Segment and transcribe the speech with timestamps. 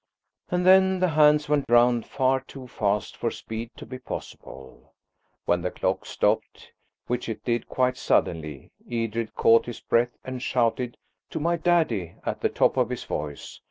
[0.49, 4.95] And then the hands went round far too fast for speed to be possible.
[5.45, 6.71] When the clock stopped,
[7.05, 10.97] which it did quite suddenly, Edred caught his breath and shouted,
[11.29, 13.59] "To my daddy!" at the top of his voice.